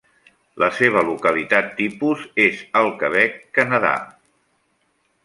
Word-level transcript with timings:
La 0.61 0.67
seva 0.77 1.01
localitat 1.09 1.69
tipus 1.81 2.23
és 2.45 2.63
al 2.81 2.89
Quebec, 3.03 3.37
Canadà. 3.59 3.93